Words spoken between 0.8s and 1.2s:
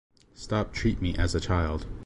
me